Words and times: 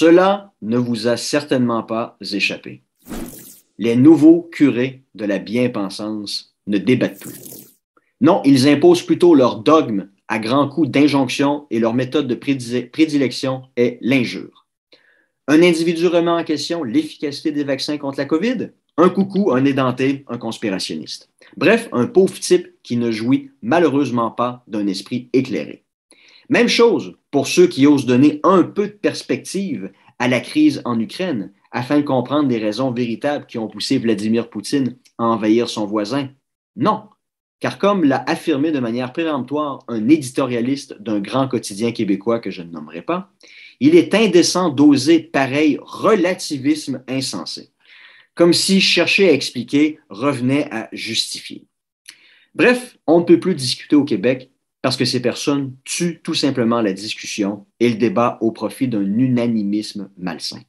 Cela 0.00 0.52
ne 0.62 0.78
vous 0.78 1.08
a 1.08 1.16
certainement 1.16 1.82
pas 1.82 2.16
échappé. 2.30 2.84
Les 3.78 3.96
nouveaux 3.96 4.48
curés 4.52 5.02
de 5.16 5.24
la 5.24 5.40
bien-pensance 5.40 6.54
ne 6.68 6.78
débattent 6.78 7.18
plus. 7.18 7.34
Non, 8.20 8.40
ils 8.44 8.68
imposent 8.68 9.02
plutôt 9.02 9.34
leur 9.34 9.58
dogme 9.58 10.08
à 10.28 10.38
grands 10.38 10.68
coups 10.68 10.88
d'injonction 10.88 11.66
et 11.72 11.80
leur 11.80 11.94
méthode 11.94 12.28
de 12.28 12.36
prédilection 12.36 13.62
est 13.76 13.98
l'injure. 14.00 14.68
Un 15.48 15.64
individu 15.64 16.06
remet 16.06 16.30
en 16.30 16.44
question 16.44 16.84
l'efficacité 16.84 17.50
des 17.50 17.64
vaccins 17.64 17.98
contre 17.98 18.18
la 18.18 18.26
COVID. 18.26 18.70
Un 18.98 19.08
coucou, 19.08 19.50
un 19.50 19.64
édenté, 19.64 20.24
un 20.28 20.38
conspirationniste. 20.38 21.28
Bref, 21.56 21.88
un 21.90 22.06
pauvre 22.06 22.38
type 22.38 22.68
qui 22.84 22.98
ne 22.98 23.10
jouit 23.10 23.50
malheureusement 23.62 24.30
pas 24.30 24.62
d'un 24.68 24.86
esprit 24.86 25.28
éclairé. 25.32 25.82
Même 26.48 26.68
chose 26.68 27.14
pour 27.30 27.46
ceux 27.46 27.66
qui 27.66 27.86
osent 27.86 28.06
donner 28.06 28.40
un 28.42 28.62
peu 28.62 28.86
de 28.86 28.92
perspective 28.92 29.92
à 30.18 30.28
la 30.28 30.40
crise 30.40 30.80
en 30.84 30.98
Ukraine 30.98 31.52
afin 31.70 31.98
de 31.98 32.04
comprendre 32.04 32.48
les 32.48 32.58
raisons 32.58 32.90
véritables 32.90 33.46
qui 33.46 33.58
ont 33.58 33.68
poussé 33.68 33.98
Vladimir 33.98 34.48
Poutine 34.48 34.96
à 35.18 35.24
envahir 35.24 35.68
son 35.68 35.86
voisin. 35.86 36.30
Non, 36.76 37.04
car 37.60 37.78
comme 37.78 38.04
l'a 38.04 38.24
affirmé 38.26 38.72
de 38.72 38.78
manière 38.78 39.12
péremptoire 39.12 39.80
un 39.88 40.08
éditorialiste 40.08 41.00
d'un 41.00 41.20
grand 41.20 41.48
quotidien 41.48 41.92
québécois 41.92 42.40
que 42.40 42.50
je 42.50 42.62
ne 42.62 42.70
nommerai 42.70 43.02
pas, 43.02 43.30
il 43.80 43.94
est 43.94 44.14
indécent 44.14 44.70
d'oser 44.70 45.20
pareil 45.20 45.78
relativisme 45.82 47.02
insensé, 47.08 47.70
comme 48.34 48.52
si 48.52 48.80
chercher 48.80 49.28
à 49.28 49.32
expliquer 49.32 49.98
revenait 50.08 50.72
à 50.72 50.88
justifier. 50.92 51.66
Bref, 52.54 52.96
on 53.06 53.20
ne 53.20 53.24
peut 53.24 53.38
plus 53.38 53.54
discuter 53.54 53.96
au 53.96 54.04
Québec 54.04 54.50
parce 54.82 54.96
que 54.96 55.04
ces 55.04 55.20
personnes 55.20 55.76
tuent 55.84 56.20
tout 56.22 56.34
simplement 56.34 56.80
la 56.80 56.92
discussion 56.92 57.66
et 57.80 57.88
le 57.88 57.96
débat 57.96 58.38
au 58.40 58.52
profit 58.52 58.88
d'un 58.88 59.18
unanimisme 59.18 60.10
malsain. 60.16 60.60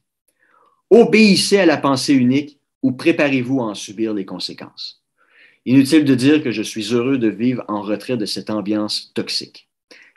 Obéissez 0.90 1.58
à 1.58 1.66
la 1.66 1.76
pensée 1.76 2.14
unique 2.14 2.58
ou 2.82 2.92
préparez-vous 2.92 3.60
à 3.60 3.66
en 3.66 3.74
subir 3.74 4.12
les 4.12 4.24
conséquences. 4.24 5.04
Inutile 5.66 6.04
de 6.04 6.14
dire 6.14 6.42
que 6.42 6.50
je 6.50 6.62
suis 6.62 6.94
heureux 6.94 7.18
de 7.18 7.28
vivre 7.28 7.64
en 7.68 7.82
retrait 7.82 8.16
de 8.16 8.24
cette 8.24 8.50
ambiance 8.50 9.12
toxique, 9.14 9.68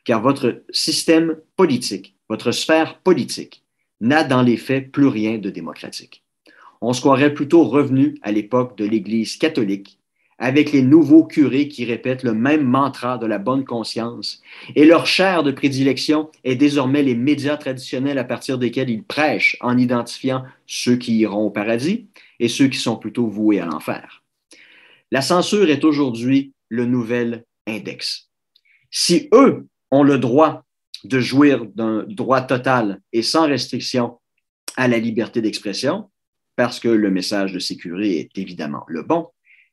car 0.05 0.21
votre 0.21 0.63
système 0.71 1.37
politique, 1.55 2.15
votre 2.29 2.51
sphère 2.51 2.99
politique, 2.99 3.63
n'a 4.01 4.23
dans 4.23 4.41
les 4.41 4.57
faits 4.57 4.91
plus 4.91 5.07
rien 5.07 5.37
de 5.37 5.49
démocratique. 5.49 6.23
On 6.81 6.93
se 6.93 7.01
croirait 7.01 7.33
plutôt 7.33 7.63
revenu 7.63 8.17
à 8.23 8.31
l'époque 8.31 8.77
de 8.77 8.85
l'Église 8.85 9.37
catholique 9.37 9.99
avec 10.39 10.71
les 10.71 10.81
nouveaux 10.81 11.25
curés 11.25 11.67
qui 11.67 11.85
répètent 11.85 12.23
le 12.23 12.33
même 12.33 12.63
mantra 12.63 13.17
de 13.17 13.25
la 13.25 13.37
bonne 13.37 13.65
conscience. 13.65 14.41
Et 14.75 14.85
leur 14.85 15.05
chair 15.05 15.43
de 15.43 15.51
prédilection 15.51 16.29
est 16.43 16.55
désormais 16.55 17.03
les 17.03 17.15
médias 17.15 17.57
traditionnels 17.57 18.17
à 18.17 18.23
partir 18.23 18.57
desquels 18.57 18.89
ils 18.89 19.03
prêchent 19.03 19.57
en 19.61 19.77
identifiant 19.77 20.43
ceux 20.67 20.95
qui 20.95 21.17
iront 21.17 21.45
au 21.45 21.51
paradis 21.51 22.07
et 22.39 22.47
ceux 22.47 22.67
qui 22.67 22.77
sont 22.77 22.97
plutôt 22.97 23.27
voués 23.27 23.59
à 23.59 23.65
l'enfer. 23.65 24.23
La 25.11 25.21
censure 25.21 25.69
est 25.69 25.83
aujourd'hui 25.83 26.53
le 26.69 26.85
nouvel 26.85 27.45
index. 27.67 28.29
Si 28.89 29.29
eux 29.33 29.67
ont 29.91 30.03
le 30.03 30.17
droit 30.17 30.63
de 31.03 31.19
jouir 31.19 31.65
d'un 31.65 32.03
droit 32.07 32.41
total 32.41 32.99
et 33.11 33.21
sans 33.21 33.47
restriction 33.47 34.19
à 34.75 34.87
la 34.87 34.97
liberté 34.97 35.41
d'expression, 35.41 36.09
parce 36.55 36.79
que 36.79 36.87
le 36.87 37.11
message 37.11 37.53
de 37.53 37.59
sécurité 37.59 38.19
est 38.19 38.37
évidemment 38.37 38.83
le 38.87 39.03
bon, 39.03 39.27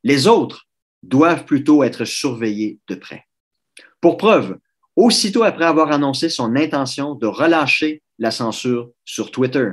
les 0.04 0.26
autres 0.26 0.66
doivent 1.02 1.44
plutôt 1.44 1.82
être 1.82 2.04
surveillés 2.04 2.78
de 2.88 2.94
près. 2.94 3.26
Pour 4.00 4.16
preuve, 4.16 4.58
aussitôt 4.96 5.42
après 5.42 5.64
avoir 5.64 5.92
annoncé 5.92 6.28
son 6.28 6.56
intention 6.56 7.14
de 7.14 7.26
relâcher 7.26 8.02
la 8.18 8.30
censure 8.30 8.90
sur 9.04 9.30
Twitter, 9.30 9.70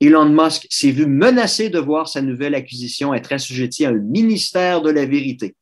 Elon 0.00 0.28
Musk 0.28 0.66
s'est 0.70 0.90
vu 0.90 1.06
menacé 1.06 1.70
de 1.70 1.78
voir 1.78 2.08
sa 2.08 2.22
nouvelle 2.22 2.54
acquisition 2.54 3.14
être 3.14 3.32
assujettie 3.32 3.84
à 3.84 3.90
un 3.90 3.98
ministère 3.98 4.80
de 4.82 4.90
la 4.90 5.06
vérité. 5.06 5.56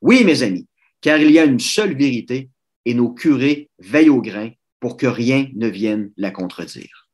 Oui, 0.00 0.24
mes 0.24 0.42
amis, 0.42 0.66
car 1.00 1.18
il 1.18 1.30
y 1.30 1.38
a 1.38 1.44
une 1.44 1.60
seule 1.60 1.96
vérité 1.96 2.50
et 2.84 2.94
nos 2.94 3.12
curés 3.12 3.70
veillent 3.78 4.10
au 4.10 4.20
grain 4.20 4.50
pour 4.80 4.96
que 4.96 5.06
rien 5.06 5.48
ne 5.54 5.68
vienne 5.68 6.10
la 6.16 6.30
contredire. 6.30 7.05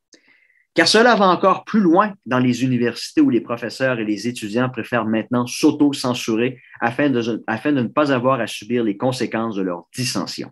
Car 0.75 0.89
cela 0.89 1.15
va 1.17 1.27
encore 1.27 1.65
plus 1.65 1.81
loin 1.81 2.15
dans 2.25 2.39
les 2.39 2.65
universités 2.65 3.21
où 3.21 3.29
les 3.29 3.43
professeurs 3.43 3.99
et 3.99 4.05
les 4.05 4.27
étudiants 4.27 4.71
préfèrent 4.71 5.05
maintenant 5.05 5.47
s'auto-censurer 5.47 6.61
afin 6.81 7.11
de, 7.11 7.43
afin 7.47 7.73
de 7.73 7.83
ne 7.83 7.89
pas 7.89 8.11
avoir 8.11 8.41
à 8.41 8.47
subir 8.47 8.83
les 8.83 8.97
conséquences 8.97 9.57
de 9.57 9.63
leur 9.63 9.87
dissension. 9.95 10.51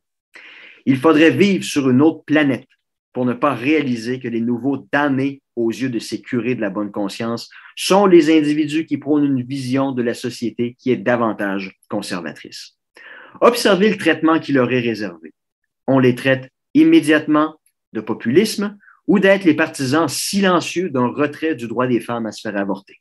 Il 0.84 0.98
faudrait 0.98 1.30
vivre 1.30 1.64
sur 1.64 1.88
une 1.88 2.02
autre 2.02 2.22
planète 2.26 2.68
pour 3.12 3.24
ne 3.24 3.32
pas 3.32 3.54
réaliser 3.54 4.20
que 4.20 4.28
les 4.28 4.40
nouveaux 4.40 4.86
damnés 4.92 5.42
aux 5.56 5.70
yeux 5.70 5.88
de 5.88 5.98
ces 5.98 6.20
curés 6.20 6.54
de 6.54 6.60
la 6.60 6.70
bonne 6.70 6.92
conscience 6.92 7.48
sont 7.74 8.06
les 8.06 8.36
individus 8.36 8.86
qui 8.86 8.98
prônent 8.98 9.24
une 9.24 9.42
vision 9.42 9.92
de 9.92 10.02
la 10.02 10.14
société 10.14 10.76
qui 10.78 10.90
est 10.90 10.96
davantage 10.96 11.78
conservatrice. 11.88 12.76
Observez 13.40 13.90
le 13.90 13.96
traitement 13.96 14.38
qui 14.38 14.52
leur 14.52 14.70
est 14.70 14.80
réservé. 14.80 15.32
On 15.86 15.98
les 15.98 16.14
traite 16.14 16.50
immédiatement 16.74 17.56
de 17.92 18.00
populisme 18.00 18.76
ou 19.10 19.18
d'être 19.18 19.42
les 19.42 19.54
partisans 19.54 20.06
silencieux 20.06 20.88
d'un 20.88 21.08
retrait 21.08 21.56
du 21.56 21.66
droit 21.66 21.88
des 21.88 21.98
femmes 21.98 22.26
à 22.26 22.30
se 22.30 22.42
faire 22.42 22.56
avorter. 22.56 23.00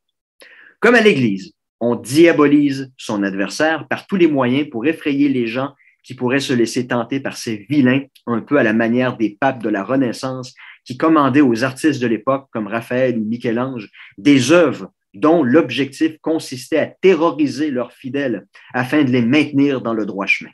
Comme 0.80 0.96
à 0.96 1.02
l'Église, 1.02 1.54
on 1.80 1.96
diabolise 1.96 2.92
son 2.98 3.22
adversaire 3.22 3.88
par 3.88 4.08
tous 4.08 4.16
les 4.16 4.26
moyens 4.26 4.68
pour 4.72 4.88
effrayer 4.88 5.30
les 5.30 5.46
gens 5.46 5.76
qui 6.02 6.16
pourraient 6.16 6.40
se 6.40 6.52
laisser 6.52 6.88
tenter 6.88 7.20
par 7.20 7.38
ces 7.38 7.58
vilains, 7.70 8.02
un 8.26 8.42
peu 8.42 8.58
à 8.58 8.64
la 8.64 8.74
manière 8.74 9.18
des 9.18 9.38
papes 9.40 9.62
de 9.62 9.70
la 9.70 9.84
Renaissance, 9.84 10.56
qui 10.84 10.98
commandaient 10.98 11.42
aux 11.42 11.64
artistes 11.64 12.02
de 12.02 12.08
l'époque, 12.08 12.48
comme 12.52 12.66
Raphaël 12.66 13.16
ou 13.16 13.24
Michel-Ange, 13.24 13.92
des 14.18 14.52
œuvres 14.52 14.92
dont 15.14 15.44
l'objectif 15.44 16.18
consistait 16.22 16.80
à 16.80 16.88
terroriser 16.88 17.70
leurs 17.70 17.94
fidèles 17.94 18.48
afin 18.74 19.04
de 19.04 19.12
les 19.12 19.22
maintenir 19.22 19.82
dans 19.82 19.94
le 19.94 20.08
droit 20.08 20.26
chemin. 20.26 20.50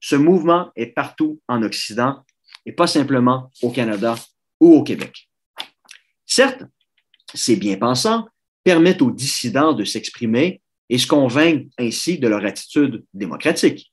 Ce 0.00 0.16
mouvement 0.16 0.70
est 0.76 0.94
partout 0.94 1.42
en 1.46 1.62
Occident 1.62 2.24
et 2.64 2.72
pas 2.72 2.86
simplement 2.86 3.52
au 3.60 3.70
Canada 3.70 4.14
ou 4.60 4.74
au 4.74 4.82
Québec. 4.82 5.28
Certes, 6.24 6.62
ces 7.34 7.56
bien-pensants 7.56 8.26
permettent 8.64 9.02
aux 9.02 9.10
dissidents 9.10 9.72
de 9.72 9.84
s'exprimer 9.84 10.60
et 10.88 10.98
se 10.98 11.06
convaincre 11.06 11.66
ainsi 11.78 12.18
de 12.18 12.28
leur 12.28 12.44
attitude 12.44 13.04
démocratique. 13.14 13.92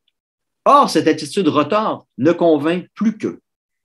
Or, 0.66 0.90
cette 0.90 1.07
attitude 1.07 1.47
retard 1.47 2.06
ne 2.18 2.31
convainc 2.31 2.88
plus 2.96 3.18
qu'eux, 3.18 3.41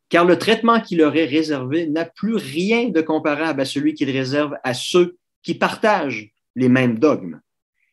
car 0.09 0.25
le 0.25 0.39
traitement 0.39 0.81
qui 0.81 0.97
leur 0.97 1.17
est 1.17 1.27
réservé 1.27 1.87
n'a 1.87 2.05
plus 2.05 2.37
rien 2.37 2.89
de 2.89 3.01
comparable 3.01 3.61
à 3.61 3.65
celui 3.65 3.95
qu'il 3.95 4.11
réserve 4.11 4.55
à 4.63 4.75
ceux 4.75 5.17
qui 5.43 5.55
partagent 5.55 6.31
les 6.55 6.69
mêmes 6.69 6.99
dogmes. 6.99 7.41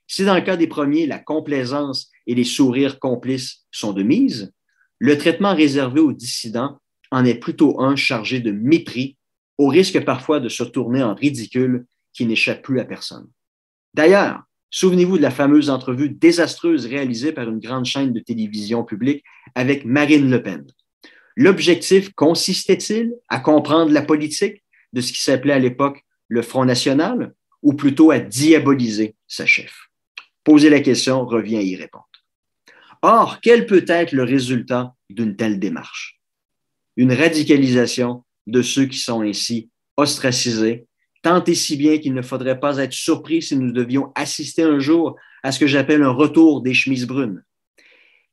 Si 0.07 0.23
dans 0.23 0.35
le 0.35 0.41
cas 0.41 0.55
des 0.55 0.67
premiers, 0.67 1.07
la 1.07 1.19
complaisance 1.19 2.11
et 2.27 2.35
les 2.35 2.43
sourires 2.43 2.99
complices 2.99 3.65
sont 3.71 3.91
de 3.91 4.03
mise, 4.03 4.53
le 4.99 5.17
traitement 5.17 5.55
réservé 5.55 5.99
aux 5.99 6.13
dissidents 6.13 6.79
en 7.11 7.25
est 7.25 7.35
plutôt 7.35 7.81
un 7.81 7.95
chargé 7.95 8.39
de 8.39 8.51
mépris, 8.51 9.17
au 9.57 9.67
risque 9.67 10.03
parfois 10.03 10.39
de 10.39 10.49
se 10.49 10.63
tourner 10.63 11.01
en 11.03 11.15
ridicule 11.15 11.85
qui 12.13 12.25
n'échappe 12.25 12.61
plus 12.61 12.79
à 12.79 12.85
personne. 12.85 13.27
D'ailleurs, 13.93 14.41
souvenez-vous 14.69 15.17
de 15.17 15.21
la 15.21 15.31
fameuse 15.31 15.69
entrevue 15.69 16.09
désastreuse 16.09 16.85
réalisée 16.85 17.31
par 17.31 17.47
une 17.47 17.59
grande 17.59 17.85
chaîne 17.85 18.13
de 18.13 18.19
télévision 18.19 18.83
publique 18.83 19.23
avec 19.55 19.85
Marine 19.85 20.29
Le 20.29 20.41
Pen. 20.41 20.65
L'objectif 21.37 22.13
consistait-il 22.13 23.13
à 23.29 23.39
comprendre 23.39 23.91
la 23.91 24.01
politique 24.01 24.63
de 24.93 25.01
ce 25.01 25.11
qui 25.11 25.21
s'appelait 25.21 25.53
à 25.53 25.59
l'époque 25.59 26.03
le 26.27 26.41
Front 26.41 26.65
National 26.65 27.33
ou 27.61 27.73
plutôt 27.73 28.11
à 28.11 28.19
diaboliser 28.19 29.15
sa 29.27 29.45
chef? 29.45 29.89
Poser 30.43 30.69
la 30.69 30.79
question 30.79 31.25
revient 31.25 31.57
à 31.57 31.61
y 31.61 31.75
répondre. 31.75 32.05
Or, 33.01 33.39
quel 33.41 33.65
peut 33.65 33.85
être 33.87 34.13
le 34.13 34.23
résultat 34.23 34.93
d'une 35.09 35.35
telle 35.35 35.59
démarche? 35.59 36.19
Une 36.97 37.13
radicalisation 37.13 38.23
de 38.47 38.61
ceux 38.61 38.85
qui 38.85 38.97
sont 38.97 39.21
ainsi 39.21 39.69
ostracisés, 39.97 40.85
tant 41.21 41.43
et 41.43 41.55
si 41.55 41.77
bien 41.77 41.97
qu'il 41.97 42.13
ne 42.13 42.21
faudrait 42.21 42.59
pas 42.59 42.77
être 42.77 42.93
surpris 42.93 43.41
si 43.41 43.57
nous 43.57 43.71
devions 43.71 44.11
assister 44.15 44.63
un 44.63 44.79
jour 44.79 45.15
à 45.43 45.51
ce 45.51 45.59
que 45.59 45.67
j'appelle 45.67 46.03
un 46.03 46.11
retour 46.11 46.61
des 46.61 46.73
chemises 46.73 47.07
brunes. 47.07 47.43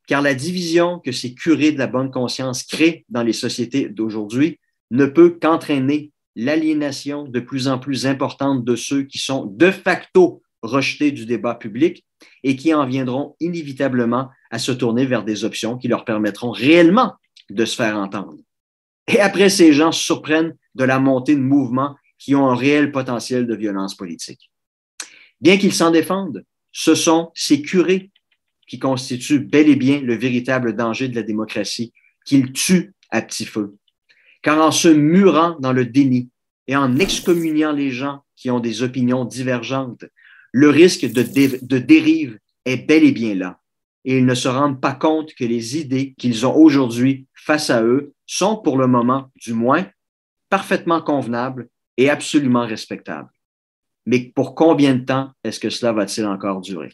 Car 0.07 0.23
la 0.23 0.35
division 0.35 0.99
que 0.99 1.13
ces 1.13 1.35
curés 1.35 1.73
de 1.73 1.79
la 1.79 1.87
bonne 1.87 2.11
conscience 2.11 2.65
créent 2.65 3.05
dans 3.09 3.23
les 3.23 3.33
sociétés 3.33 3.89
d'aujourd'hui 3.89 4.59
ne 4.91 5.07
peut 5.07 5.31
qu'entraîner 5.41 6.11
l'aliénation 6.37 7.25
de 7.25 7.41
plus 7.41 7.69
en 7.69 7.79
plus 7.79 8.07
importante 8.07 8.65
de 8.65 8.77
ceux 8.77 9.05
qui 9.05 9.19
sont 9.19 9.47
de 9.47 9.71
facto 9.71 10.43
rejetés 10.63 11.13
du 11.13 11.27
débat 11.27 11.55
public 11.55 12.05
et 12.43 12.57
qui 12.57 12.73
en 12.73 12.87
viendront 12.87 13.37
inévitablement 13.41 14.31
à 14.51 14.59
se 14.59 14.73
tourner 14.73 15.07
vers 15.07 15.25
des 15.25 15.45
options 15.45 15.77
qui 15.77 15.89
leur 15.89 16.05
permettront 16.05 16.51
réellement 16.51 17.15
de 17.51 17.65
se 17.65 17.77
faire 17.77 17.97
entendre. 17.97 18.37
Et 19.09 19.21
après, 19.21 19.49
ces 19.49 19.73
gens 19.73 19.93
se 19.93 20.03
surprennent 20.03 20.57
de 20.75 20.85
la 20.85 20.99
montée 20.99 21.35
de 21.35 21.41
mouvements 21.41 21.97
qui 22.19 22.35
ont 22.35 22.49
un 22.49 22.55
réel 22.55 22.93
potentiel 22.93 23.47
de 23.47 23.55
violence 23.55 23.97
politique. 23.97 24.51
Bien 25.41 25.59
qu'ils 25.59 25.75
s'en 25.75 25.91
défendent, 25.91 26.45
ce 26.71 26.95
sont 26.95 27.33
ces 27.35 27.63
curés 27.63 28.11
qui 28.69 28.79
constituent 28.79 29.41
bel 29.41 29.69
et 29.69 29.77
bien 29.77 30.01
le 30.01 30.15
véritable 30.15 30.75
danger 30.77 31.09
de 31.09 31.17
la 31.17 31.23
démocratie, 31.23 31.93
qu'ils 32.25 32.53
tuent 32.53 32.95
à 33.11 33.21
petit 33.21 33.45
feu. 33.45 33.77
Car 34.41 34.65
en 34.65 34.71
se 34.71 34.89
murant 34.89 35.57
dans 35.61 35.73
le 35.73 35.85
déni, 35.85 36.31
et 36.69 36.77
en 36.77 36.97
excommuniant 36.99 37.73
les 37.73 37.91
gens 37.91 38.25
qui 38.37 38.51
ont 38.51 38.61
des 38.61 38.83
opinions 38.83 39.25
divergentes, 39.25 40.05
le 40.53 40.69
risque 40.69 41.05
de, 41.05 41.23
de 41.23 41.79
dérive 41.79 42.39
est 42.65 42.87
bel 42.87 43.05
et 43.05 43.13
bien 43.13 43.35
là. 43.35 43.61
Et 44.05 44.19
ils 44.19 44.27
ne 44.27 44.35
se 44.35 44.49
rendent 44.49 44.81
pas 44.81 44.95
compte 44.95 45.35
que 45.35 45.45
les 45.45 45.79
idées 45.79 46.15
qu'ils 46.19 46.47
ont 46.47 46.57
aujourd'hui 46.57 47.27
face 47.35 47.71
à 47.71 47.83
eux 47.83 48.13
sont 48.27 48.57
pour 48.57 48.77
le 48.77 48.87
moment, 48.87 49.31
du 49.37 49.53
moins, 49.53 49.87
parfaitement 50.49 51.01
convenables 51.01 51.69
et 51.97 52.11
absolument 52.11 52.67
respectables. 52.67 53.31
Mais 54.07 54.33
pour 54.35 54.55
combien 54.55 54.95
de 54.95 55.05
temps 55.05 55.31
est-ce 55.45 55.61
que 55.61 55.71
cela 55.71 55.93
va-t-il 55.93 56.27
encore 56.27 56.61
durer? 56.61 56.91